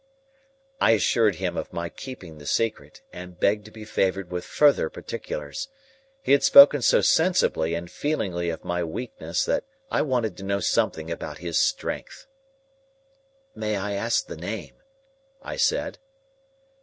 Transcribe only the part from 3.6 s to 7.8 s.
to be favoured with further particulars. He had spoken so sensibly